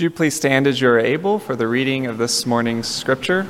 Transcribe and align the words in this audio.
Would 0.00 0.04
you 0.04 0.10
please 0.16 0.34
stand 0.34 0.66
as 0.66 0.80
you 0.80 0.88
are 0.88 0.98
able 0.98 1.38
for 1.38 1.54
the 1.54 1.68
reading 1.68 2.06
of 2.06 2.16
this 2.16 2.46
morning's 2.46 2.88
scripture 2.88 3.46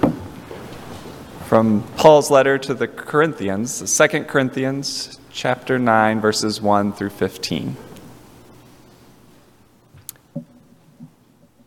from 1.44 1.84
Paul's 1.96 2.28
letter 2.28 2.58
to 2.58 2.74
the 2.74 2.88
Corinthians, 2.88 3.96
2 3.96 4.24
Corinthians 4.24 5.20
chapter 5.30 5.78
9 5.78 6.20
verses 6.20 6.60
1 6.60 6.92
through 6.94 7.10
15. 7.10 7.76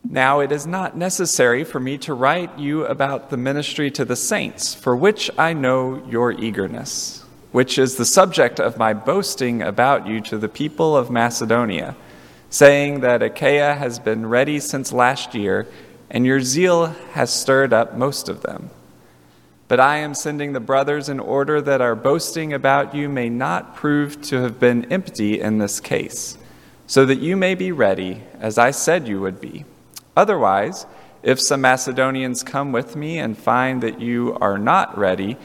Now 0.04 0.40
it 0.40 0.52
is 0.52 0.66
not 0.66 0.94
necessary 0.94 1.64
for 1.64 1.80
me 1.80 1.96
to 1.96 2.12
write 2.12 2.58
you 2.58 2.84
about 2.84 3.30
the 3.30 3.38
ministry 3.38 3.90
to 3.92 4.04
the 4.04 4.16
saints, 4.16 4.74
for 4.74 4.94
which 4.94 5.30
I 5.38 5.54
know 5.54 6.04
your 6.10 6.30
eagerness, 6.30 7.24
which 7.52 7.78
is 7.78 7.96
the 7.96 8.04
subject 8.04 8.60
of 8.60 8.76
my 8.76 8.92
boasting 8.92 9.62
about 9.62 10.06
you 10.06 10.20
to 10.20 10.36
the 10.36 10.50
people 10.50 10.94
of 10.94 11.10
Macedonia, 11.10 11.96
saying 12.54 13.00
that 13.00 13.20
Achaia 13.20 13.74
has 13.74 13.98
been 13.98 14.24
ready 14.24 14.60
since 14.60 14.92
last 14.92 15.34
year, 15.34 15.66
and 16.08 16.24
your 16.24 16.40
zeal 16.40 16.86
has 17.10 17.34
stirred 17.34 17.72
up 17.72 17.96
most 17.96 18.28
of 18.28 18.42
them. 18.42 18.70
But 19.66 19.80
I 19.80 19.96
am 19.96 20.14
sending 20.14 20.52
the 20.52 20.60
brothers 20.60 21.08
in 21.08 21.18
order 21.18 21.60
that 21.60 21.80
our 21.80 21.96
boasting 21.96 22.52
about 22.52 22.94
you 22.94 23.08
may 23.08 23.28
not 23.28 23.74
prove 23.74 24.22
to 24.28 24.36
have 24.42 24.60
been 24.60 24.84
empty 24.92 25.40
in 25.40 25.58
this 25.58 25.80
case, 25.80 26.38
so 26.86 27.04
that 27.04 27.18
you 27.18 27.36
may 27.36 27.56
be 27.56 27.72
ready, 27.72 28.22
as 28.38 28.56
I 28.56 28.70
said 28.70 29.08
you 29.08 29.20
would 29.20 29.40
be. 29.40 29.64
Otherwise, 30.16 30.86
if 31.24 31.40
some 31.40 31.62
Macedonians 31.62 32.44
come 32.44 32.70
with 32.70 32.94
me 32.94 33.18
and 33.18 33.36
find 33.36 33.82
that 33.82 34.00
you 34.00 34.38
are 34.40 34.58
not 34.58 34.96
ready, 34.96 35.36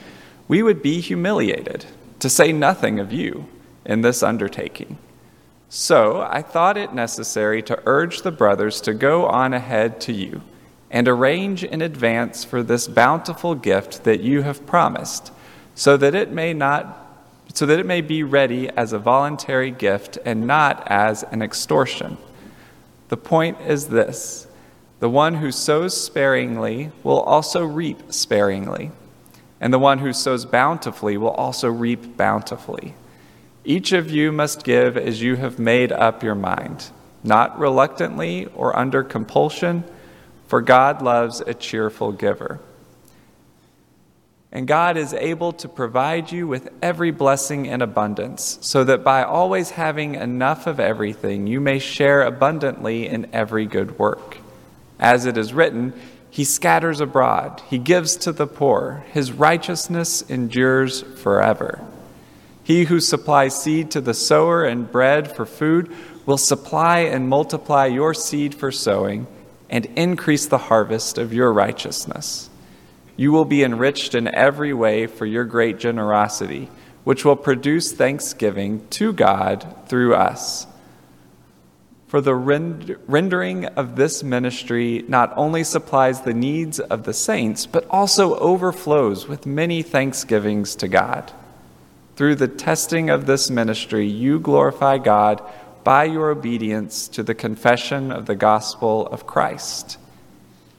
we 0.47 0.61
would 0.61 0.83
be 0.83 1.01
humiliated, 1.01 1.87
to 2.19 2.29
say 2.29 2.53
nothing 2.53 2.99
of 2.99 3.11
you, 3.11 3.47
in 3.83 4.01
this 4.01 4.21
undertaking. 4.21 4.99
So 5.69 6.21
I 6.21 6.41
thought 6.41 6.77
it 6.77 6.93
necessary 6.93 7.61
to 7.63 7.81
urge 7.85 8.23
the 8.23 8.31
brothers 8.31 8.81
to 8.81 8.93
go 8.93 9.27
on 9.27 9.53
ahead 9.53 10.01
to 10.01 10.13
you 10.13 10.41
and 10.89 11.07
arrange 11.07 11.63
in 11.63 11.83
advance 11.83 12.43
for 12.43 12.63
this 12.63 12.87
bountiful 12.87 13.53
gift 13.53 14.03
that 14.03 14.21
you 14.21 14.41
have 14.41 14.65
promised, 14.65 15.31
so 15.75 15.95
that 15.97 16.15
it 16.15 16.31
may 16.31 16.53
not 16.53 17.05
so 17.53 17.65
that 17.65 17.79
it 17.79 17.85
may 17.85 18.01
be 18.01 18.21
ready 18.21 18.69
as 18.69 18.93
a 18.93 18.99
voluntary 18.99 19.71
gift 19.71 20.19
and 20.23 20.45
not 20.45 20.83
as 20.87 21.23
an 21.23 21.41
extortion. 21.41 22.17
The 23.09 23.17
point 23.17 23.59
is 23.61 23.87
this 23.87 24.47
the 24.99 25.09
one 25.09 25.35
who 25.35 25.51
sows 25.51 25.95
sparingly 25.99 26.91
will 27.03 27.21
also 27.21 27.63
reap 27.63 28.11
sparingly, 28.11 28.91
and 29.61 29.71
the 29.71 29.79
one 29.79 29.99
who 29.99 30.13
sows 30.13 30.45
bountifully 30.45 31.17
will 31.17 31.29
also 31.29 31.69
reap 31.69 32.17
bountifully. 32.17 32.95
Each 33.65 33.91
of 33.91 34.09
you 34.09 34.31
must 34.31 34.63
give 34.63 34.95
as 34.97 35.21
you 35.21 35.35
have 35.35 35.59
made 35.59 35.91
up 35.91 36.23
your 36.23 36.35
mind, 36.35 36.91
not 37.23 37.59
reluctantly 37.59 38.45
or 38.55 38.77
under 38.77 39.03
compulsion, 39.03 39.83
for 40.47 40.61
God 40.61 41.01
loves 41.01 41.41
a 41.41 41.53
cheerful 41.53 42.11
giver. 42.11 42.59
And 44.51 44.67
God 44.67 44.97
is 44.97 45.13
able 45.13 45.53
to 45.53 45.67
provide 45.67 46.31
you 46.31 46.47
with 46.47 46.69
every 46.81 47.11
blessing 47.11 47.67
in 47.67 47.83
abundance, 47.83 48.57
so 48.61 48.83
that 48.83 49.03
by 49.03 49.23
always 49.23 49.71
having 49.71 50.15
enough 50.15 50.65
of 50.65 50.79
everything, 50.79 51.45
you 51.45 51.59
may 51.59 51.77
share 51.77 52.23
abundantly 52.23 53.07
in 53.07 53.29
every 53.31 53.67
good 53.67 53.99
work. 53.99 54.37
As 54.99 55.27
it 55.27 55.37
is 55.37 55.53
written, 55.53 55.93
He 56.31 56.43
scatters 56.43 56.99
abroad, 56.99 57.61
He 57.69 57.77
gives 57.77 58.15
to 58.17 58.31
the 58.31 58.47
poor, 58.47 59.05
His 59.11 59.31
righteousness 59.31 60.23
endures 60.23 61.01
forever. 61.01 61.85
He 62.69 62.83
who 62.83 62.99
supplies 62.99 63.59
seed 63.59 63.89
to 63.91 63.99
the 63.99 64.13
sower 64.13 64.63
and 64.63 64.91
bread 64.91 65.35
for 65.35 65.47
food 65.47 65.91
will 66.27 66.37
supply 66.37 66.99
and 66.99 67.27
multiply 67.27 67.87
your 67.87 68.13
seed 68.13 68.53
for 68.53 68.71
sowing 68.71 69.25
and 69.71 69.87
increase 69.95 70.45
the 70.45 70.59
harvest 70.59 71.17
of 71.17 71.33
your 71.33 71.51
righteousness. 71.51 72.47
You 73.17 73.31
will 73.31 73.45
be 73.45 73.63
enriched 73.63 74.13
in 74.13 74.27
every 74.27 74.71
way 74.71 75.07
for 75.07 75.25
your 75.25 75.45
great 75.45 75.79
generosity, 75.79 76.69
which 77.05 77.25
will 77.25 77.35
produce 77.35 77.91
thanksgiving 77.91 78.87
to 78.91 79.13
God 79.13 79.65
through 79.87 80.13
us. 80.13 80.67
For 82.05 82.21
the 82.21 82.35
rendering 82.35 83.65
of 83.65 83.95
this 83.95 84.21
ministry 84.21 85.03
not 85.07 85.33
only 85.35 85.63
supplies 85.63 86.21
the 86.21 86.35
needs 86.35 86.79
of 86.79 87.05
the 87.05 87.15
saints, 87.15 87.65
but 87.65 87.87
also 87.89 88.35
overflows 88.37 89.27
with 89.27 89.47
many 89.47 89.81
thanksgivings 89.81 90.75
to 90.75 90.87
God. 90.87 91.31
Through 92.19 92.35
the 92.35 92.49
testing 92.49 93.09
of 93.09 93.27
this 93.27 93.49
ministry, 93.49 94.05
you 94.05 94.41
glorify 94.41 94.97
God 94.97 95.41
by 95.85 96.03
your 96.03 96.31
obedience 96.31 97.07
to 97.07 97.23
the 97.23 97.33
confession 97.33 98.11
of 98.11 98.25
the 98.25 98.35
gospel 98.35 99.07
of 99.07 99.25
Christ, 99.25 99.97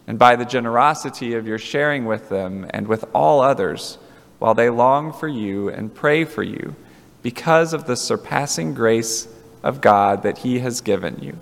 and 0.07 0.19
by 0.19 0.37
the 0.37 0.45
generosity 0.45 1.33
of 1.33 1.47
your 1.47 1.57
sharing 1.57 2.05
with 2.05 2.29
them 2.29 2.67
and 2.75 2.87
with 2.87 3.07
all 3.15 3.41
others, 3.41 3.97
while 4.39 4.53
they 4.53 4.69
long 4.69 5.15
for 5.15 5.29
you 5.29 5.71
and 5.71 5.95
pray 5.95 6.27
for 6.27 6.43
you, 6.43 6.77
because 7.23 7.73
of 7.73 7.87
the 7.87 7.97
surpassing 7.97 8.75
grace 8.75 9.27
of 9.63 9.81
God 9.81 10.23
that 10.25 10.37
He 10.37 10.59
has 10.59 10.83
given 10.83 11.21
you. 11.23 11.39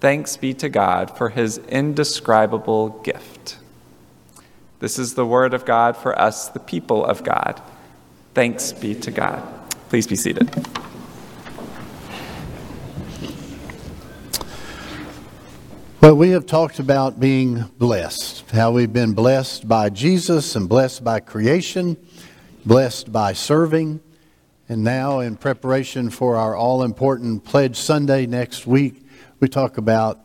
Thanks 0.00 0.38
be 0.38 0.54
to 0.54 0.70
God 0.70 1.14
for 1.18 1.28
His 1.28 1.58
indescribable 1.68 2.88
gift. 3.02 3.58
This 4.78 4.98
is 4.98 5.12
the 5.12 5.26
word 5.26 5.52
of 5.52 5.66
God 5.66 5.98
for 5.98 6.18
us, 6.18 6.48
the 6.48 6.60
people 6.60 7.04
of 7.04 7.22
God. 7.22 7.60
Thanks 8.38 8.72
be 8.72 8.94
to 8.94 9.10
God. 9.10 9.42
Please 9.88 10.06
be 10.06 10.14
seated. 10.14 10.48
Well, 16.00 16.14
we 16.14 16.30
have 16.30 16.46
talked 16.46 16.78
about 16.78 17.18
being 17.18 17.64
blessed, 17.78 18.48
how 18.52 18.70
we've 18.70 18.92
been 18.92 19.12
blessed 19.12 19.66
by 19.66 19.90
Jesus 19.90 20.54
and 20.54 20.68
blessed 20.68 21.02
by 21.02 21.18
creation, 21.18 21.96
blessed 22.64 23.10
by 23.10 23.32
serving. 23.32 23.98
And 24.68 24.84
now, 24.84 25.18
in 25.18 25.34
preparation 25.34 26.08
for 26.08 26.36
our 26.36 26.54
all 26.54 26.84
important 26.84 27.42
Pledge 27.42 27.74
Sunday 27.74 28.26
next 28.26 28.68
week, 28.68 29.04
we 29.40 29.48
talk 29.48 29.78
about 29.78 30.20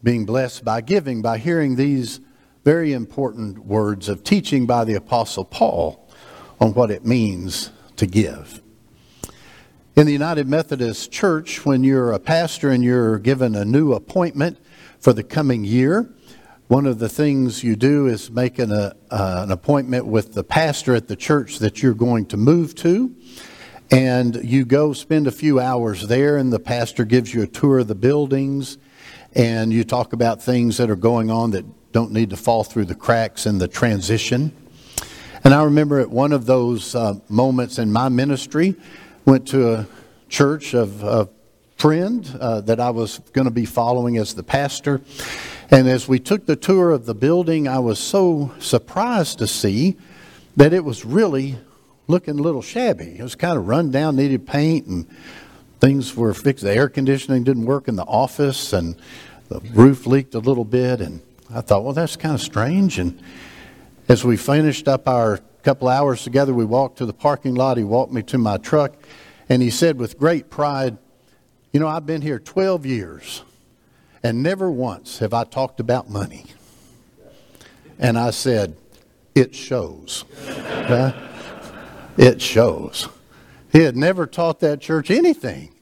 being 0.00 0.26
blessed 0.26 0.64
by 0.64 0.80
giving, 0.80 1.22
by 1.22 1.38
hearing 1.38 1.74
these 1.74 2.20
very 2.62 2.92
important 2.92 3.66
words 3.66 4.08
of 4.08 4.22
teaching 4.22 4.64
by 4.64 4.84
the 4.84 4.94
Apostle 4.94 5.44
Paul 5.44 6.05
on 6.60 6.74
what 6.74 6.90
it 6.90 7.04
means 7.04 7.70
to 7.96 8.06
give. 8.06 8.62
In 9.94 10.06
the 10.06 10.12
United 10.12 10.46
Methodist 10.46 11.10
Church, 11.10 11.64
when 11.64 11.82
you're 11.82 12.12
a 12.12 12.18
pastor 12.18 12.70
and 12.70 12.84
you're 12.84 13.18
given 13.18 13.54
a 13.54 13.64
new 13.64 13.92
appointment 13.94 14.58
for 14.98 15.12
the 15.12 15.22
coming 15.22 15.64
year, 15.64 16.10
one 16.68 16.84
of 16.84 16.98
the 16.98 17.08
things 17.08 17.62
you 17.62 17.76
do 17.76 18.06
is 18.06 18.30
make 18.30 18.58
an, 18.58 18.72
uh, 18.72 18.92
an 19.10 19.50
appointment 19.50 20.04
with 20.06 20.34
the 20.34 20.42
pastor 20.42 20.94
at 20.94 21.08
the 21.08 21.16
church 21.16 21.60
that 21.60 21.82
you're 21.82 21.94
going 21.94 22.26
to 22.26 22.36
move 22.36 22.74
to. 22.74 23.14
And 23.90 24.34
you 24.44 24.64
go 24.64 24.92
spend 24.92 25.28
a 25.28 25.30
few 25.30 25.60
hours 25.60 26.08
there, 26.08 26.36
and 26.36 26.52
the 26.52 26.58
pastor 26.58 27.04
gives 27.04 27.32
you 27.32 27.42
a 27.42 27.46
tour 27.46 27.78
of 27.78 27.86
the 27.86 27.94
buildings, 27.94 28.78
and 29.32 29.72
you 29.72 29.84
talk 29.84 30.12
about 30.12 30.42
things 30.42 30.76
that 30.78 30.90
are 30.90 30.96
going 30.96 31.30
on 31.30 31.52
that 31.52 31.64
don't 31.92 32.10
need 32.10 32.30
to 32.30 32.36
fall 32.36 32.64
through 32.64 32.86
the 32.86 32.96
cracks 32.96 33.46
in 33.46 33.58
the 33.58 33.68
transition. 33.68 34.52
And 35.46 35.54
I 35.54 35.62
remember 35.62 36.00
at 36.00 36.10
one 36.10 36.32
of 36.32 36.44
those 36.44 36.96
uh, 36.96 37.20
moments 37.28 37.78
in 37.78 37.92
my 37.92 38.08
ministry, 38.08 38.74
went 39.26 39.46
to 39.50 39.74
a 39.74 39.86
church 40.28 40.74
of 40.74 41.04
a 41.04 41.28
friend 41.76 42.28
uh, 42.40 42.62
that 42.62 42.80
I 42.80 42.90
was 42.90 43.20
going 43.32 43.44
to 43.44 43.52
be 43.52 43.64
following 43.64 44.16
as 44.16 44.34
the 44.34 44.42
pastor. 44.42 45.02
And 45.70 45.86
as 45.86 46.08
we 46.08 46.18
took 46.18 46.46
the 46.46 46.56
tour 46.56 46.90
of 46.90 47.06
the 47.06 47.14
building, 47.14 47.68
I 47.68 47.78
was 47.78 48.00
so 48.00 48.50
surprised 48.58 49.38
to 49.38 49.46
see 49.46 49.94
that 50.56 50.72
it 50.72 50.84
was 50.84 51.04
really 51.04 51.56
looking 52.08 52.40
a 52.40 52.42
little 52.42 52.60
shabby. 52.60 53.14
It 53.16 53.22
was 53.22 53.36
kind 53.36 53.56
of 53.56 53.68
run 53.68 53.92
down, 53.92 54.16
needed 54.16 54.48
paint, 54.48 54.86
and 54.86 55.06
things 55.78 56.16
were 56.16 56.34
fixed. 56.34 56.64
The 56.64 56.74
air 56.74 56.88
conditioning 56.88 57.44
didn't 57.44 57.66
work 57.66 57.86
in 57.86 57.94
the 57.94 58.02
office, 58.02 58.72
and 58.72 58.96
the 59.48 59.60
roof 59.60 60.08
leaked 60.08 60.34
a 60.34 60.40
little 60.40 60.64
bit. 60.64 61.00
And 61.00 61.20
I 61.54 61.60
thought, 61.60 61.84
well, 61.84 61.92
that's 61.92 62.16
kind 62.16 62.34
of 62.34 62.40
strange. 62.40 62.98
And 62.98 63.22
as 64.08 64.24
we 64.24 64.36
finished 64.36 64.88
up 64.88 65.08
our 65.08 65.40
couple 65.62 65.88
hours 65.88 66.22
together, 66.22 66.54
we 66.54 66.64
walked 66.64 66.98
to 66.98 67.06
the 67.06 67.12
parking 67.12 67.56
lot. 67.56 67.76
He 67.76 67.82
walked 67.82 68.12
me 68.12 68.22
to 68.24 68.38
my 68.38 68.56
truck, 68.56 68.94
and 69.48 69.60
he 69.60 69.70
said 69.70 69.98
with 69.98 70.16
great 70.16 70.48
pride, 70.48 70.96
You 71.72 71.80
know, 71.80 71.88
I've 71.88 72.06
been 72.06 72.22
here 72.22 72.38
12 72.38 72.86
years, 72.86 73.42
and 74.22 74.44
never 74.44 74.70
once 74.70 75.18
have 75.18 75.34
I 75.34 75.42
talked 75.42 75.80
about 75.80 76.08
money. 76.08 76.46
And 77.98 78.16
I 78.16 78.30
said, 78.30 78.76
It 79.34 79.54
shows. 79.54 80.24
It 82.18 82.40
shows. 82.40 83.10
He 83.72 83.82
had 83.82 83.94
never 83.94 84.26
taught 84.26 84.60
that 84.60 84.80
church 84.80 85.10
anything 85.10 85.74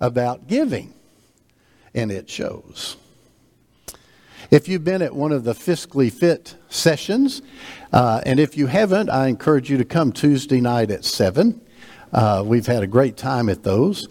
about 0.00 0.46
giving, 0.46 0.94
and 1.92 2.12
it 2.12 2.30
shows. 2.30 2.96
If 4.54 4.68
you've 4.68 4.84
been 4.84 5.02
at 5.02 5.12
one 5.12 5.32
of 5.32 5.42
the 5.42 5.52
fiscally 5.52 6.12
fit 6.12 6.54
sessions, 6.68 7.42
uh, 7.92 8.20
and 8.24 8.38
if 8.38 8.56
you 8.56 8.68
haven't, 8.68 9.10
I 9.10 9.26
encourage 9.26 9.68
you 9.68 9.78
to 9.78 9.84
come 9.84 10.12
Tuesday 10.12 10.60
night 10.60 10.92
at 10.92 11.04
7. 11.04 11.60
Uh, 12.12 12.44
we've 12.46 12.68
had 12.68 12.84
a 12.84 12.86
great 12.86 13.16
time 13.16 13.48
at 13.48 13.64
those. 13.64 14.06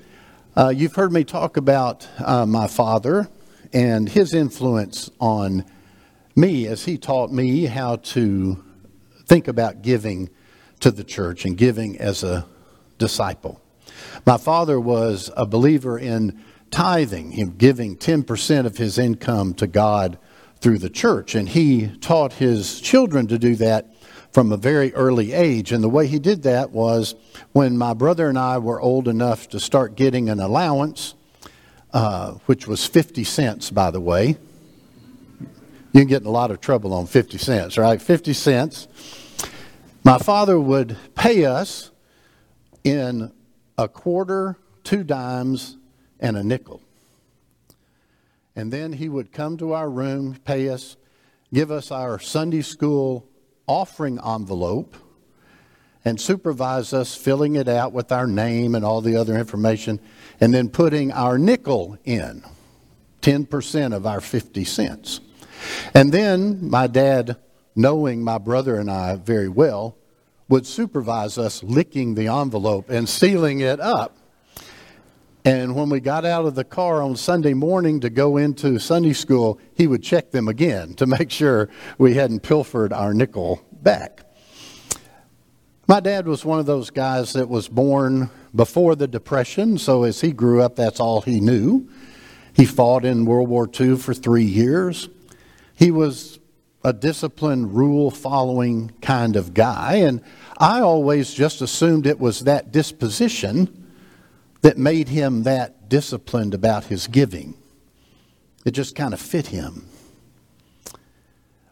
Uh, 0.58 0.68
you've 0.68 0.96
heard 0.96 1.14
me 1.14 1.24
talk 1.24 1.56
about 1.56 2.06
uh, 2.20 2.46
my 2.46 2.68
father 2.68 3.30
and 3.72 4.10
his 4.10 4.34
influence 4.34 5.10
on 5.22 5.64
me 6.36 6.68
as 6.68 6.84
he 6.84 6.98
taught 6.98 7.32
me 7.32 7.64
how 7.64 7.96
to 7.96 8.62
think 9.26 9.48
about 9.48 9.82
giving 9.82 10.30
to 10.82 10.92
the 10.92 11.06
church 11.06 11.46
and 11.46 11.58
giving 11.58 11.98
as 12.00 12.22
a 12.22 12.46
disciple. 12.98 13.62
My 14.26 14.36
father 14.36 14.78
was 14.78 15.32
a 15.38 15.46
believer 15.46 15.98
in 15.98 16.38
tithing, 16.70 17.32
him 17.32 17.56
giving 17.56 17.96
10% 17.96 18.66
of 18.66 18.76
his 18.76 18.98
income 18.98 19.54
to 19.54 19.68
God 19.68 20.18
through 20.64 20.78
the 20.78 20.90
church. 20.90 21.36
And 21.36 21.50
he 21.50 21.90
taught 22.00 22.34
his 22.34 22.80
children 22.80 23.28
to 23.28 23.38
do 23.38 23.56
that 23.58 23.94
from 24.32 24.52
a 24.52 24.58
very 24.58 24.94
early 24.94 25.34
age. 25.34 25.74
And 25.74 25.84
the 25.84 25.90
way 25.90 26.08
he 26.08 26.20
did 26.20 26.44
that 26.44 26.72
was 26.72 27.16
when 27.52 27.78
my 27.78 27.94
brother 27.94 28.30
and 28.30 28.40
I 28.40 28.58
were 28.58 28.80
old 28.80 29.10
enough 29.10 29.50
to 29.50 29.60
start 29.60 29.96
getting 29.96 30.30
an 30.30 30.40
allowance, 30.40 31.16
uh, 31.94 32.32
which 32.46 32.66
was 32.66 32.86
50 32.86 33.26
cents, 33.26 33.70
by 33.70 33.92
the 33.92 34.00
way. 34.00 34.38
You 35.92 36.02
can 36.02 36.08
get 36.08 36.22
in 36.22 36.28
a 36.28 36.32
lot 36.32 36.50
of 36.50 36.62
trouble 36.62 36.94
on 36.94 37.08
50 37.08 37.38
cents, 37.38 37.78
right? 37.78 38.02
50 38.02 38.32
cents. 38.34 38.88
My 40.04 40.18
father 40.18 40.60
would 40.60 40.98
pay 41.14 41.46
us 41.46 41.92
in 42.84 43.32
a 43.78 43.88
quarter, 43.90 44.58
two 44.84 45.04
dimes, 45.04 45.78
and 46.20 46.38
a 46.38 46.44
nickel. 46.44 46.82
And 48.56 48.72
then 48.72 48.94
he 48.94 49.10
would 49.10 49.32
come 49.32 49.58
to 49.58 49.74
our 49.74 49.90
room, 49.90 50.38
pay 50.46 50.70
us, 50.70 50.96
give 51.54 51.72
us 51.72 51.92
our 51.92 52.20
Sunday 52.20 52.62
school 52.62 53.28
offering 53.68 54.20
envelope, 54.24 54.96
and 56.06 56.20
supervise 56.20 56.94
us 56.94 57.16
filling 57.16 57.56
it 57.56 57.68
out 57.68 57.94
with 57.94 58.12
our 58.12 58.28
name 58.28 58.76
and 58.76 58.84
all 58.84 59.02
the 59.02 59.16
other 59.16 59.38
information, 59.38 60.00
and 60.40 60.54
then 60.54 60.70
putting 60.70 61.12
our 61.12 61.38
nickel 61.38 61.98
in 62.04 62.44
10% 63.22 63.96
of 63.96 64.06
our 64.06 64.20
50 64.20 64.66
cents. 64.66 65.22
And 65.94 66.12
then 66.12 66.70
my 66.70 66.88
dad, 66.88 67.38
knowing 67.76 68.22
my 68.22 68.38
brother 68.38 68.76
and 68.76 68.92
I 68.92 69.16
very 69.16 69.48
well, 69.48 69.96
would 70.50 70.68
supervise 70.68 71.38
us 71.38 71.64
licking 71.64 72.16
the 72.16 72.28
envelope 72.28 72.90
and 72.90 73.08
sealing 73.08 73.62
it 73.62 73.80
up. 73.80 74.18
And 75.46 75.76
when 75.76 75.90
we 75.90 76.00
got 76.00 76.24
out 76.24 76.46
of 76.46 76.56
the 76.56 76.64
car 76.64 77.02
on 77.02 77.18
Sunday 77.18 77.54
morning 77.54 78.00
to 78.00 78.10
go 78.10 78.38
into 78.38 78.80
Sunday 78.80 79.12
school, 79.12 79.60
he 79.74 79.88
would 79.88 80.02
check 80.02 80.32
them 80.32 80.48
again 80.48 80.94
to 80.96 81.06
make 81.06 81.32
sure 81.32 81.70
we 81.98 82.14
hadn't 82.14 82.44
pilfered 82.44 82.94
our 82.94 83.14
nickel 83.14 83.62
back. 83.82 84.22
My 85.86 86.00
dad 86.00 86.30
was 86.30 86.46
one 86.46 86.60
of 86.60 86.66
those 86.66 86.90
guys 86.92 87.34
that 87.34 87.50
was 87.50 87.68
born 87.68 88.30
before 88.56 88.96
the 88.96 89.08
Depression, 89.08 89.78
so 89.78 90.04
as 90.04 90.22
he 90.22 90.32
grew 90.32 90.62
up, 90.62 90.78
that's 90.78 91.02
all 91.02 91.20
he 91.22 91.42
knew. 91.42 91.90
He 92.54 92.64
fought 92.64 93.04
in 93.04 93.26
World 93.26 93.50
War 93.50 93.68
II 93.68 93.98
for 93.98 94.14
three 94.14 94.46
years. 94.46 95.10
He 95.76 95.92
was 95.92 96.40
a 96.86 96.94
disciplined, 96.94 97.76
rule 97.76 98.12
following 98.12 98.94
kind 99.02 99.36
of 99.36 99.54
guy, 99.54 99.96
and 99.96 100.22
I 100.58 100.80
always 100.80 101.34
just 101.34 101.62
assumed 101.62 102.08
it 102.08 102.20
was 102.20 102.42
that 102.42 102.72
disposition 102.72 103.83
that 104.64 104.78
made 104.78 105.10
him 105.10 105.44
that 105.44 105.90
disciplined 105.90 106.54
about 106.54 106.86
his 106.86 107.08
giving. 107.08 107.54
It 108.66 108.72
just 108.72 108.96
kind 108.96 109.14
of 109.14 109.20
fit 109.20 109.48
him. 109.48 109.86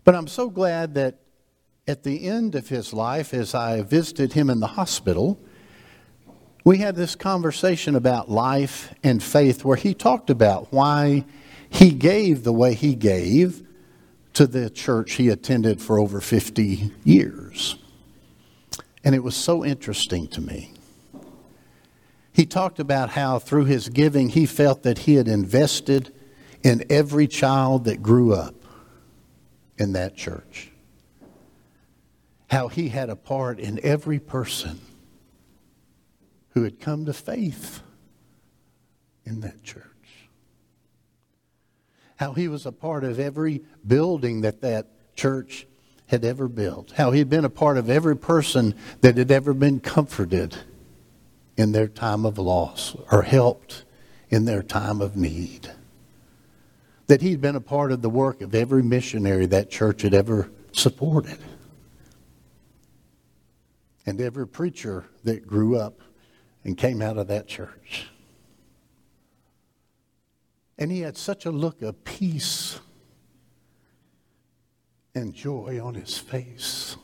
But 0.04 0.14
I'm 0.14 0.28
so 0.28 0.50
glad 0.50 0.94
that 0.96 1.16
at 1.88 2.04
the 2.04 2.28
end 2.28 2.54
of 2.54 2.68
his 2.68 2.94
life, 2.94 3.34
as 3.34 3.56
I 3.56 3.82
visited 3.82 4.34
him 4.34 4.50
in 4.50 4.60
the 4.60 4.68
hospital, 4.68 5.40
we 6.66 6.80
had 6.80 6.96
this 6.96 7.16
conversation 7.16 7.96
about 7.96 8.30
life 8.30 8.94
and 9.04 9.24
faith 9.24 9.64
where 9.64 9.78
he 9.78 9.94
talked 9.94 10.30
about 10.30 10.72
why 10.72 11.26
he 11.70 11.92
gave 11.92 12.44
the 12.44 12.54
way 12.54 12.74
he 12.74 12.94
gave 12.94 13.66
to 14.34 14.46
the 14.46 14.70
church 14.70 15.14
he 15.14 15.30
attended 15.30 15.82
for 15.82 15.98
over 15.98 16.20
50 16.20 16.92
years. 17.06 17.78
And 19.04 19.16
it 19.16 19.24
was 19.24 19.36
so 19.36 19.64
interesting 19.64 20.28
to 20.28 20.42
me. 20.42 20.74
He 22.34 22.46
talked 22.46 22.80
about 22.80 23.10
how 23.10 23.40
through 23.40 23.66
his 23.66 23.90
giving 23.90 24.30
he 24.30 24.46
felt 24.46 24.84
that 24.84 25.00
he 25.00 25.16
had 25.16 25.28
invested 25.28 26.14
in 26.64 26.86
every 26.90 27.28
child 27.28 27.86
that 27.86 28.02
grew 28.02 28.34
up 28.34 28.56
in 29.78 29.94
that 29.94 30.16
church. 30.16 30.72
How 32.50 32.68
he 32.68 32.90
had 32.90 33.10
a 33.10 33.16
part 33.16 33.60
in 33.60 33.80
every 33.84 34.20
person 34.20 34.80
who 36.50 36.64
had 36.64 36.80
come 36.80 37.06
to 37.06 37.14
faith 37.14 37.82
in 39.26 39.42
that 39.42 39.64
church. 39.64 39.86
How 42.18 42.34
he 42.34 42.48
was 42.48 42.66
a 42.66 42.72
part 42.72 43.04
of 43.04 43.20
every 43.20 43.64
building 43.86 44.42
that 44.42 44.62
that 44.62 44.88
church 45.16 45.66
had 46.08 46.24
ever 46.26 46.48
built, 46.48 46.92
how 46.92 47.12
he'd 47.12 47.30
been 47.30 47.46
a 47.46 47.50
part 47.50 47.78
of 47.78 47.90
every 47.90 48.18
person 48.18 48.76
that 49.00 49.18
had 49.18 49.32
ever 49.32 49.54
been 49.54 49.80
comforted 49.80 50.58
in 51.62 51.72
their 51.72 51.88
time 51.88 52.26
of 52.26 52.38
loss 52.38 52.96
or 53.12 53.22
helped 53.22 53.86
in 54.30 54.46
their 54.46 54.64
time 54.64 55.00
of 55.00 55.16
need. 55.16 55.70
That 57.08 57.22
he'd 57.22 57.40
been 57.40 57.56
a 57.56 57.62
part 57.62 57.92
of 57.92 58.02
the 58.02 58.10
work 58.10 58.42
of 58.42 58.56
every 58.56 58.82
missionary 58.82 59.46
that 59.46 59.70
church 59.70 60.02
had 60.02 60.14
ever 60.14 60.50
supported. 60.72 61.38
And 64.06 64.20
every 64.20 64.48
preacher 64.48 65.06
that 65.24 65.46
grew 65.46 65.78
up 65.78 66.02
and 66.64 66.76
came 66.76 67.02
out 67.02 67.18
of 67.18 67.28
that 67.28 67.48
church. 67.48 68.08
And 70.78 70.92
he 70.92 71.02
had 71.02 71.16
such 71.16 71.46
a 71.46 71.52
look 71.52 71.84
of 71.84 72.04
peace 72.04 72.80
and 75.14 75.34
joy 75.34 75.80
on 75.82 75.94
his 75.94 76.18
face. 76.18 76.98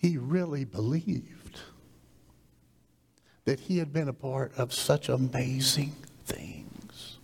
He 0.00 0.16
really 0.16 0.64
believed 0.64 1.60
that 3.44 3.60
he 3.60 3.76
had 3.76 3.92
been 3.92 4.08
a 4.08 4.14
part 4.14 4.50
of 4.56 4.72
such 4.72 5.10
amazing 5.10 5.94
things. 6.24 7.18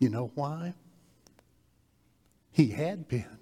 You 0.00 0.08
know 0.08 0.32
why? 0.34 0.74
He 2.50 2.70
had 2.70 3.06
been 3.06 3.38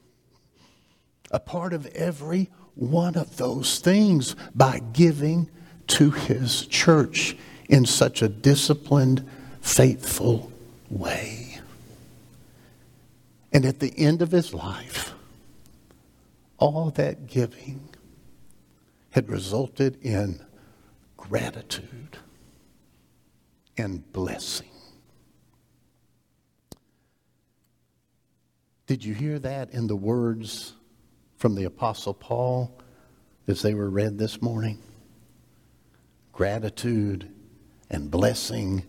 a 1.30 1.40
part 1.40 1.72
of 1.72 1.86
every 1.86 2.50
one 2.74 3.16
of 3.16 3.38
those 3.38 3.78
things 3.78 4.36
by 4.54 4.80
giving 4.92 5.48
to 5.86 6.10
his 6.10 6.66
church 6.66 7.38
in 7.70 7.86
such 7.86 8.20
a 8.20 8.28
disciplined, 8.28 9.26
faithful 9.62 10.52
way. 10.90 11.58
And 13.50 13.64
at 13.64 13.80
the 13.80 13.94
end 13.96 14.20
of 14.20 14.30
his 14.30 14.52
life, 14.52 15.05
all 16.58 16.90
that 16.90 17.26
giving 17.26 17.88
had 19.10 19.28
resulted 19.28 19.98
in 20.02 20.40
gratitude 21.16 22.18
and 23.76 24.10
blessing. 24.12 24.70
Did 28.86 29.04
you 29.04 29.14
hear 29.14 29.38
that 29.40 29.70
in 29.72 29.88
the 29.88 29.96
words 29.96 30.74
from 31.38 31.54
the 31.54 31.64
Apostle 31.64 32.14
Paul 32.14 32.78
as 33.48 33.62
they 33.62 33.74
were 33.74 33.90
read 33.90 34.18
this 34.18 34.40
morning? 34.40 34.78
Gratitude 36.32 37.32
and 37.90 38.10
blessing 38.10 38.84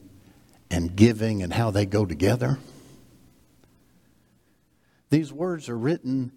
and 0.70 0.96
giving 0.96 1.42
and 1.42 1.54
how 1.54 1.72
they 1.72 1.86
go 1.86 2.06
together. 2.06 2.60
These 5.10 5.32
words 5.32 5.70
are 5.70 5.78
written 5.78 6.32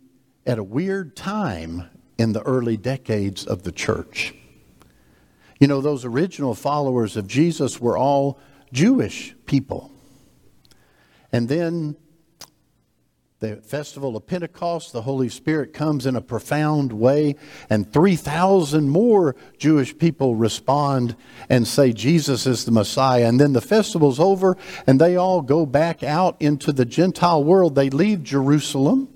at 0.50 0.58
a 0.58 0.64
weird 0.64 1.14
time 1.14 1.88
in 2.18 2.32
the 2.32 2.42
early 2.42 2.76
decades 2.76 3.46
of 3.46 3.62
the 3.62 3.70
church. 3.70 4.34
You 5.60 5.68
know, 5.68 5.80
those 5.80 6.04
original 6.04 6.56
followers 6.56 7.16
of 7.16 7.28
Jesus 7.28 7.80
were 7.80 7.96
all 7.96 8.40
Jewish 8.72 9.32
people. 9.46 9.92
And 11.30 11.48
then 11.48 11.94
the 13.38 13.58
festival 13.58 14.16
of 14.16 14.26
Pentecost, 14.26 14.92
the 14.92 15.02
Holy 15.02 15.28
Spirit 15.28 15.72
comes 15.72 16.04
in 16.04 16.16
a 16.16 16.20
profound 16.20 16.92
way, 16.92 17.36
and 17.70 17.90
3,000 17.92 18.88
more 18.88 19.36
Jewish 19.56 19.96
people 19.96 20.34
respond 20.34 21.14
and 21.48 21.64
say 21.66 21.92
Jesus 21.92 22.44
is 22.48 22.64
the 22.64 22.72
Messiah. 22.72 23.28
And 23.28 23.38
then 23.38 23.52
the 23.52 23.60
festival's 23.60 24.18
over, 24.18 24.56
and 24.84 25.00
they 25.00 25.14
all 25.14 25.42
go 25.42 25.64
back 25.64 26.02
out 26.02 26.36
into 26.40 26.72
the 26.72 26.84
Gentile 26.84 27.44
world. 27.44 27.76
They 27.76 27.88
leave 27.88 28.24
Jerusalem 28.24 29.09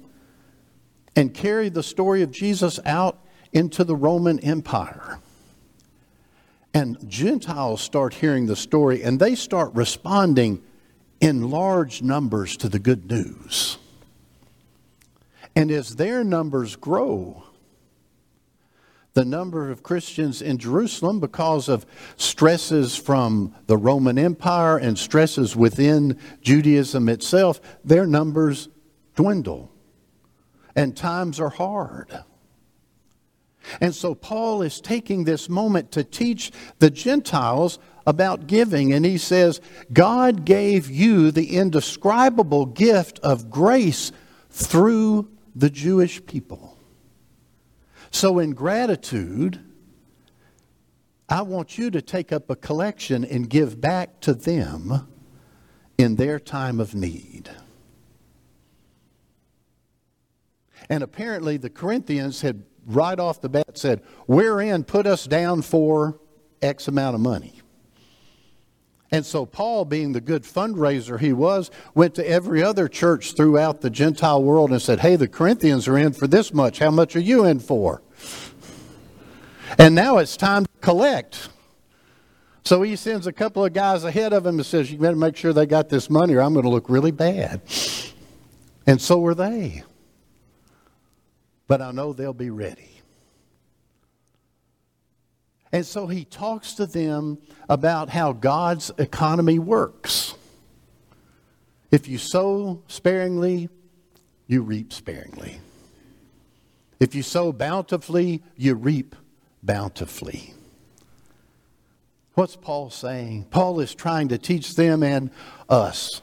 and 1.17 1.33
carry 1.33 1.69
the 1.69 1.83
story 1.83 2.23
of 2.23 2.31
Jesus 2.31 2.81
out 2.85 3.19
into 3.53 3.85
the 3.85 3.97
Roman 3.97 4.39
Empire. 4.41 5.21
And 6.73 7.09
Gentiles 7.09 7.81
start 7.81 8.15
hearing 8.15 8.47
the 8.47 8.57
story, 8.57 9.03
and 9.03 9.21
they 9.21 9.37
start 9.37 9.73
responding 9.75 10.63
in 11.21 11.51
large 11.51 12.03
numbers 12.03 12.57
to 12.59 12.69
the 12.69 12.81
good 12.81 13.09
news. 13.09 13.79
And 15.55 15.71
as 15.71 15.97
their 15.97 16.25
numbers 16.25 16.75
grow, 16.75 17.45
the 19.15 19.25
number 19.25 19.71
of 19.71 19.85
Christians 19.85 20.43
in 20.43 20.59
Jerusalem 20.59 21.21
because 21.21 21.69
of 21.69 21.87
stresses 22.17 22.97
from 22.97 23.55
the 23.69 23.77
Roman 23.77 24.19
Empire 24.19 24.77
and 24.77 24.99
stresses 24.99 25.55
within 25.55 26.19
Judaism 26.43 27.09
itself, 27.09 27.61
their 27.85 28.07
numbers 28.07 28.69
dwindle. 29.15 29.71
And 30.77 30.97
times 30.97 31.39
are 31.41 31.51
hard. 31.51 32.25
And 33.81 33.95
so 33.95 34.15
Paul 34.15 34.63
is 34.63 34.81
taking 34.81 35.25
this 35.25 35.49
moment 35.49 35.93
to 35.93 36.05
teach 36.05 36.53
the 36.79 36.91
Gentiles 36.91 37.79
about 38.07 38.47
giving. 38.47 38.93
And 38.93 39.05
he 39.05 39.19
says, 39.19 39.61
God 39.93 40.45
gave 40.45 40.91
you 40.91 41.31
the 41.31 41.57
indescribable 41.57 42.67
gift 42.67 43.19
of 43.21 43.51
grace 43.51 44.13
through 44.51 45.31
the 45.55 45.71
Jewish 45.71 46.25
people. 46.27 46.77
So, 48.11 48.39
in 48.39 48.53
gratitude, 48.53 49.59
I 51.29 51.43
want 51.43 51.79
you 51.79 51.91
to 51.91 52.01
take 52.01 52.33
up 52.33 52.49
a 52.49 52.57
collection 52.57 53.25
and 53.25 53.51
give 53.51 53.81
back 53.81 54.21
to 54.21 54.35
them 54.35 55.09
in 55.99 56.17
their 56.17 56.39
time 56.39 56.79
of 56.79 56.95
need. 56.95 57.51
And 60.89 61.03
apparently, 61.03 61.57
the 61.57 61.71
Corinthians 61.71 62.41
had 62.43 62.63
right 62.87 63.19
off 63.19 63.41
the 63.41 63.49
bat 63.49 63.79
said, 63.79 64.03
We're 64.27 64.61
in, 64.61 64.85
put 64.85 65.07
us 65.07 65.25
down 65.27 65.63
for 65.63 66.19
X 66.63 66.89
amount 66.89 67.15
of 67.15 67.21
money. 67.21 67.61
And 69.11 69.25
so, 69.25 69.47
Paul, 69.47 69.85
being 69.85 70.13
the 70.13 70.21
good 70.21 70.43
fundraiser 70.43 71.21
he 71.21 71.33
was, 71.33 71.71
went 71.95 72.17
to 72.17 72.29
every 72.29 72.63
other 72.63 72.89
church 72.89 73.35
throughout 73.35 73.81
the 73.81 73.91
Gentile 73.91 74.43
world 74.43 74.71
and 74.71 74.83
said, 74.83 75.01
Hey, 75.01 75.17
the 75.17 75.29
Corinthians 75.29 75.87
are 75.87 75.97
in 75.97 76.13
for 76.13 76.27
this 76.27 76.53
much. 76.53 76.81
How 76.81 76.91
much 76.91 77.15
are 77.15 77.21
you 77.21 77.45
in 77.45 77.61
for? 77.61 78.03
And 79.79 79.95
now 79.95 80.19
it's 80.19 80.37
time 80.37 80.65
to 80.65 80.71
collect. 80.81 81.49
So 82.65 82.83
he 82.83 82.97
sends 82.97 83.27
a 83.27 83.33
couple 83.33 83.65
of 83.65 83.73
guys 83.73 84.05
ahead 84.05 84.33
of 84.33 84.47
him 84.47 84.57
and 84.57 84.67
says, 84.67 84.91
You 84.91 84.99
better 84.99 85.17
make 85.17 85.37
sure 85.37 85.53
they 85.53 85.67
got 85.67 85.89
this 85.89 86.11
money 86.11 86.35
or 86.35 86.41
I'm 86.41 86.53
going 86.53 86.65
to 86.65 86.71
look 86.71 86.89
really 86.89 87.11
bad. 87.11 87.61
And 88.87 89.01
so 89.01 89.19
were 89.19 89.35
they 89.35 89.85
but 91.67 91.81
I 91.81 91.91
know 91.91 92.13
they'll 92.13 92.33
be 92.33 92.51
ready. 92.51 92.91
And 95.73 95.85
so 95.85 96.07
he 96.07 96.25
talks 96.25 96.75
to 96.75 96.87
them 96.87 97.39
about 97.69 98.09
how 98.09 98.33
God's 98.33 98.93
economy 98.97 99.59
works. 99.59 100.35
If 101.91 102.07
you 102.07 102.19
sow 102.19 102.83
sparingly, 102.87 103.69
you 104.47 104.63
reap 104.63 104.93
sparingly. 104.93 105.59
If 107.01 107.15
you 107.15 107.23
sow 107.23 107.53
bountifully, 107.53 108.43
you 108.57 108.75
reap 108.75 109.17
bountifully. 109.63 110.55
What's 112.35 112.57
Paul 112.57 112.91
saying? 112.91 113.47
Paul 113.51 113.81
is 113.81 113.95
trying 113.95 114.29
to 114.29 114.39
teach 114.39 114.75
them 114.77 115.03
and 115.03 115.31
us 115.69 116.21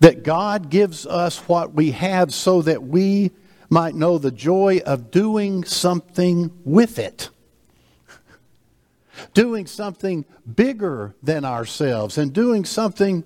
that 0.00 0.22
God 0.22 0.70
gives 0.70 1.06
us 1.06 1.38
what 1.48 1.74
we 1.74 1.90
have 1.92 2.32
so 2.32 2.62
that 2.62 2.82
we 2.82 3.30
might 3.72 3.94
know 3.94 4.18
the 4.18 4.30
joy 4.30 4.82
of 4.84 5.10
doing 5.10 5.64
something 5.64 6.52
with 6.62 6.98
it. 6.98 7.30
doing 9.32 9.66
something 9.66 10.26
bigger 10.54 11.14
than 11.22 11.46
ourselves 11.46 12.18
and 12.18 12.34
doing 12.34 12.66
something 12.66 13.24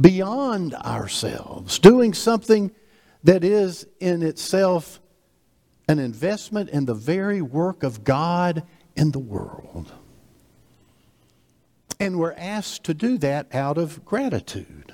beyond 0.00 0.74
ourselves. 0.74 1.78
Doing 1.78 2.12
something 2.12 2.72
that 3.22 3.44
is 3.44 3.86
in 4.00 4.24
itself 4.24 4.98
an 5.86 6.00
investment 6.00 6.70
in 6.70 6.86
the 6.86 6.94
very 6.94 7.40
work 7.40 7.84
of 7.84 8.02
God 8.02 8.64
in 8.96 9.12
the 9.12 9.20
world. 9.20 9.92
And 12.00 12.18
we're 12.18 12.32
asked 12.32 12.82
to 12.86 12.94
do 12.94 13.16
that 13.18 13.54
out 13.54 13.78
of 13.78 14.04
gratitude. 14.04 14.92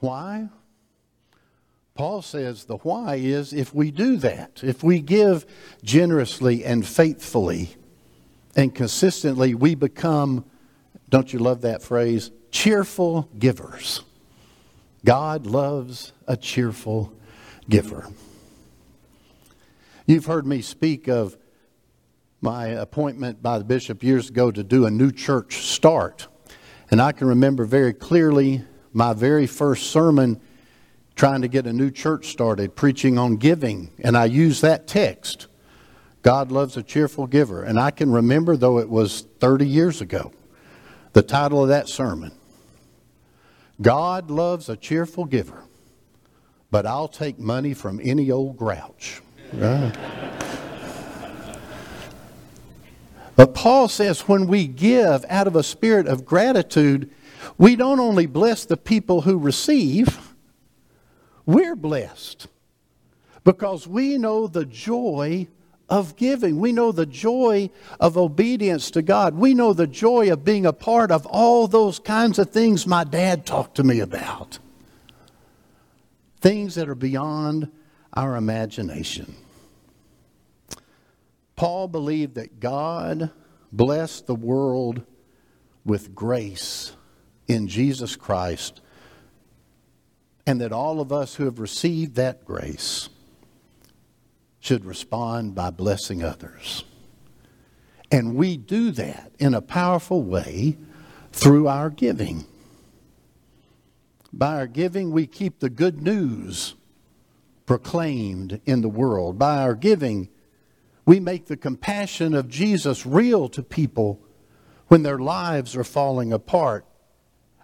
Why? 0.00 0.48
Paul 1.96 2.20
says 2.20 2.64
the 2.64 2.76
why 2.76 3.16
is 3.16 3.52
if 3.52 3.74
we 3.74 3.90
do 3.90 4.18
that, 4.18 4.60
if 4.62 4.84
we 4.84 5.00
give 5.00 5.46
generously 5.82 6.64
and 6.64 6.86
faithfully 6.86 7.74
and 8.54 8.74
consistently, 8.74 9.54
we 9.54 9.74
become, 9.74 10.44
don't 11.08 11.32
you 11.32 11.38
love 11.38 11.62
that 11.62 11.82
phrase, 11.82 12.30
cheerful 12.50 13.28
givers. 13.38 14.02
God 15.04 15.46
loves 15.46 16.12
a 16.26 16.36
cheerful 16.36 17.12
giver. 17.68 18.08
You've 20.06 20.26
heard 20.26 20.46
me 20.46 20.62
speak 20.62 21.08
of 21.08 21.36
my 22.40 22.66
appointment 22.66 23.42
by 23.42 23.58
the 23.58 23.64
bishop 23.64 24.02
years 24.02 24.28
ago 24.28 24.50
to 24.50 24.62
do 24.62 24.84
a 24.84 24.90
new 24.90 25.10
church 25.10 25.56
start. 25.66 26.28
And 26.90 27.00
I 27.00 27.12
can 27.12 27.26
remember 27.26 27.64
very 27.64 27.92
clearly 27.92 28.62
my 28.92 29.14
very 29.14 29.46
first 29.46 29.90
sermon 29.90 30.40
trying 31.16 31.40
to 31.40 31.48
get 31.48 31.66
a 31.66 31.72
new 31.72 31.90
church 31.90 32.28
started, 32.28 32.76
preaching 32.76 33.18
on 33.18 33.36
giving, 33.36 33.90
and 34.00 34.16
I 34.16 34.26
used 34.26 34.62
that 34.62 34.86
text. 34.86 35.48
God 36.22 36.52
loves 36.52 36.76
a 36.76 36.82
cheerful 36.82 37.26
giver. 37.26 37.62
And 37.62 37.78
I 37.78 37.90
can 37.90 38.12
remember, 38.12 38.56
though 38.56 38.78
it 38.78 38.88
was 38.88 39.22
30 39.40 39.66
years 39.66 40.00
ago, 40.00 40.32
the 41.12 41.22
title 41.22 41.62
of 41.62 41.68
that 41.70 41.88
sermon 41.88 42.32
God 43.80 44.30
loves 44.30 44.68
a 44.68 44.76
cheerful 44.76 45.24
giver, 45.24 45.64
but 46.70 46.84
I'll 46.86 47.08
take 47.08 47.38
money 47.38 47.74
from 47.74 48.00
any 48.02 48.30
old 48.30 48.56
grouch. 48.56 49.22
But 53.36 53.54
Paul 53.54 53.88
says 53.88 54.20
when 54.22 54.46
we 54.46 54.66
give 54.66 55.24
out 55.28 55.46
of 55.46 55.56
a 55.56 55.62
spirit 55.62 56.08
of 56.08 56.24
gratitude, 56.24 57.10
we 57.58 57.76
don't 57.76 58.00
only 58.00 58.26
bless 58.26 58.64
the 58.64 58.76
people 58.76 59.22
who 59.22 59.38
receive 59.38 60.34
we're 61.46 61.76
blessed 61.76 62.48
because 63.44 63.86
we 63.86 64.18
know 64.18 64.48
the 64.48 64.66
joy 64.66 65.46
of 65.88 66.16
giving. 66.16 66.58
We 66.58 66.72
know 66.72 66.90
the 66.90 67.06
joy 67.06 67.70
of 68.00 68.18
obedience 68.18 68.90
to 68.90 69.02
God. 69.02 69.36
We 69.36 69.54
know 69.54 69.72
the 69.72 69.86
joy 69.86 70.32
of 70.32 70.44
being 70.44 70.66
a 70.66 70.72
part 70.72 71.12
of 71.12 71.24
all 71.26 71.68
those 71.68 72.00
kinds 72.00 72.40
of 72.40 72.50
things 72.50 72.86
my 72.86 73.04
dad 73.04 73.46
talked 73.46 73.76
to 73.76 73.84
me 73.84 74.00
about. 74.00 74.58
Things 76.40 76.74
that 76.74 76.88
are 76.88 76.96
beyond 76.96 77.70
our 78.12 78.36
imagination. 78.36 79.36
Paul 81.54 81.88
believed 81.88 82.34
that 82.34 82.60
God 82.60 83.30
blessed 83.72 84.26
the 84.26 84.34
world 84.34 85.02
with 85.84 86.14
grace 86.14 86.92
in 87.46 87.68
Jesus 87.68 88.16
Christ 88.16 88.80
and 90.46 90.60
that 90.60 90.72
all 90.72 91.00
of 91.00 91.12
us 91.12 91.34
who 91.34 91.44
have 91.44 91.58
received 91.58 92.14
that 92.14 92.44
grace 92.44 93.08
should 94.60 94.84
respond 94.84 95.54
by 95.54 95.70
blessing 95.70 96.22
others. 96.22 96.84
And 98.10 98.36
we 98.36 98.56
do 98.56 98.90
that 98.92 99.32
in 99.38 99.54
a 99.54 99.60
powerful 99.60 100.22
way 100.22 100.76
through 101.32 101.66
our 101.66 101.90
giving. 101.90 102.46
By 104.32 104.56
our 104.56 104.66
giving, 104.66 105.10
we 105.10 105.26
keep 105.26 105.58
the 105.58 105.70
good 105.70 106.02
news 106.02 106.74
proclaimed 107.64 108.60
in 108.64 108.80
the 108.80 108.88
world. 108.88 109.38
By 109.38 109.58
our 109.58 109.74
giving, 109.74 110.28
we 111.04 111.20
make 111.20 111.46
the 111.46 111.56
compassion 111.56 112.34
of 112.34 112.48
Jesus 112.48 113.04
real 113.04 113.48
to 113.50 113.62
people 113.62 114.20
when 114.88 115.02
their 115.02 115.18
lives 115.18 115.76
are 115.76 115.84
falling 115.84 116.32
apart. 116.32 116.86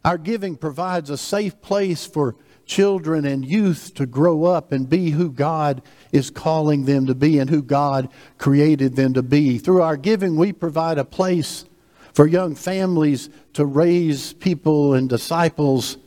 Our 0.05 0.19
giving 0.19 0.57
provides 0.57 1.11
a 1.11 1.17
safe 1.17 1.61
place 1.61 2.05
for 2.05 2.37
children 2.73 3.27
and 3.27 3.45
youth 3.45 3.93
to 3.93 4.07
grow 4.07 4.45
up 4.45 4.73
and 4.73 4.89
be 4.89 5.11
who 5.11 5.31
God 5.31 5.83
is 6.11 6.31
calling 6.31 6.87
them 6.87 7.05
to 7.05 7.15
be 7.15 7.39
and 7.39 7.51
who 7.51 7.63
God 7.63 8.09
created 8.39 8.97
them 8.97 9.13
to 9.13 9.23
be. 9.23 9.59
Through 9.59 9.83
our 9.83 9.99
giving, 9.99 10.37
we 10.37 10.55
provide 10.55 10.97
a 10.97 11.05
place 11.05 11.67
for 12.15 12.27
young 12.27 12.55
families 12.55 13.29
to 13.53 13.67
raise 13.67 14.33
people 14.33 14.95
and 14.95 15.07
disciples 15.07 15.99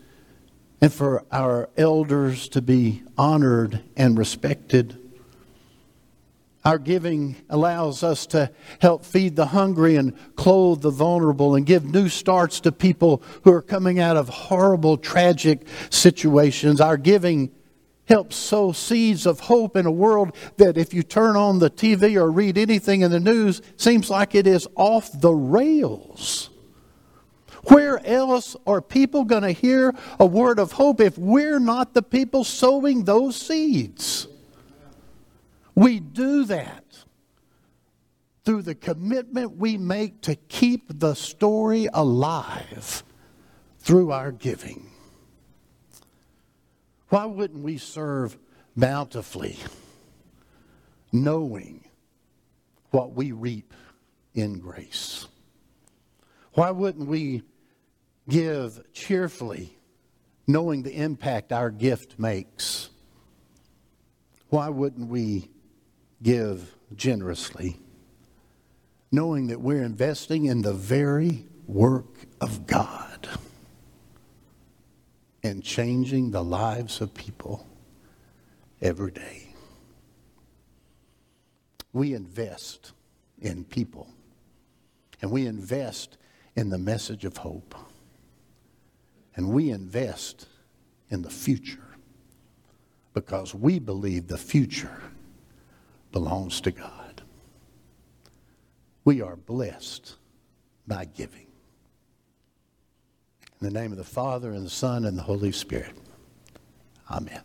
and 0.82 0.92
for 0.92 1.24
our 1.32 1.70
elders 1.78 2.50
to 2.50 2.64
be 2.64 3.04
honored 3.16 3.84
and 3.96 4.18
respected. 4.18 5.05
Our 6.66 6.80
giving 6.80 7.36
allows 7.48 8.02
us 8.02 8.26
to 8.28 8.52
help 8.82 9.06
feed 9.06 9.36
the 9.36 9.46
hungry 9.46 9.98
and 9.98 10.14
clothe 10.36 10.82
the 10.82 10.90
vulnerable 10.90 11.54
and 11.54 11.64
give 11.64 11.86
new 11.86 12.10
starts 12.10 12.60
to 12.62 12.72
people 12.72 13.22
who 13.44 13.54
are 13.54 13.62
coming 13.62 14.00
out 14.00 14.18
of 14.18 14.30
horrible, 14.30 14.98
tragic 14.98 15.68
situations. 15.92 16.82
Our 16.82 16.98
giving 16.98 17.52
helps 18.06 18.36
sow 18.36 18.72
seeds 18.72 19.28
of 19.28 19.42
hope 19.42 19.76
in 19.76 19.86
a 19.86 19.92
world 19.92 20.36
that, 20.58 20.76
if 20.76 20.92
you 20.92 21.04
turn 21.04 21.36
on 21.36 21.60
the 21.60 21.70
TV 21.70 22.16
or 22.16 22.32
read 22.32 22.58
anything 22.58 23.02
in 23.02 23.12
the 23.12 23.20
news, 23.20 23.62
seems 23.78 24.10
like 24.10 24.34
it 24.34 24.48
is 24.48 24.68
off 24.76 25.12
the 25.22 25.34
rails. 25.34 26.50
Where 27.66 28.04
else 28.06 28.56
are 28.66 28.82
people 28.82 29.24
going 29.24 29.44
to 29.44 29.52
hear 29.52 29.94
a 30.20 30.26
word 30.26 30.58
of 30.58 30.72
hope 30.72 31.00
if 31.00 31.16
we're 31.16 31.60
not 31.60 31.94
the 31.94 32.04
people 32.04 32.44
sowing 32.44 33.04
those 33.04 33.36
seeds? 33.36 34.28
We 35.76 36.00
do 36.00 36.46
that 36.46 36.84
through 38.46 38.62
the 38.62 38.76
commitment 38.76 39.58
we 39.58 39.78
make 39.78 40.22
to 40.22 40.36
keep 40.36 41.00
the 41.00 41.14
story 41.16 41.88
alive 41.94 43.04
through 43.80 44.12
our 44.12 44.32
giving. 44.32 44.90
Why 47.10 47.26
wouldn't 47.26 47.64
we 47.64 47.78
serve 47.78 48.38
bountifully, 48.78 49.58
knowing 51.12 51.84
what 52.92 53.14
we 53.14 53.32
reap 53.32 53.74
in 54.34 54.60
grace? 54.60 55.28
Why 56.54 56.72
wouldn't 56.72 57.08
we 57.08 57.44
give 58.30 58.82
cheerfully, 58.94 59.78
knowing 60.48 60.84
the 60.84 60.96
impact 60.96 61.52
our 61.52 61.70
gift 61.70 62.18
makes? 62.18 62.90
Why 64.50 64.70
wouldn't 64.70 65.10
we 65.10 65.50
give 66.22 66.76
generously, 66.96 67.78
knowing 69.12 69.48
that 69.48 69.62
we're 69.62 69.84
investing 69.84 70.46
in 70.46 70.62
the 70.62 70.74
very 70.74 71.46
work 71.68 72.26
of 72.42 72.68
God 72.68 73.28
and 75.44 75.64
changing 75.64 76.32
the 76.32 76.44
lives 76.44 77.02
of 77.02 77.14
people 77.14 77.68
every 78.82 79.12
day? 79.12 79.54
We 81.94 82.14
invest 82.14 82.92
in 83.42 83.64
people 83.64 84.10
and 85.22 85.32
we 85.32 85.48
invest 85.48 86.18
in 86.56 86.70
the 86.70 86.78
message 86.78 87.26
of 87.26 87.38
hope 87.38 87.76
and 89.36 89.50
we 89.50 89.70
invest 89.70 90.48
in 91.10 91.22
the 91.22 91.30
future 91.30 91.80
because 93.14 93.54
we 93.54 93.80
believe 93.80 94.28
the 94.28 94.38
future 94.38 95.02
belongs 96.16 96.62
to 96.62 96.72
God. 96.72 97.24
We 99.04 99.22
are 99.22 99.36
blessed 99.36 100.16
by 100.88 101.04
giving. 101.04 101.48
In 103.60 103.68
the 103.68 103.70
name 103.70 103.92
of 103.92 103.98
the 103.98 104.06
Father, 104.06 104.52
and 104.52 104.66
the 104.66 104.70
Son, 104.70 105.04
and 105.04 105.18
the 105.18 105.24
Holy 105.24 105.52
Spirit. 105.52 105.92
Amen. 107.12 107.42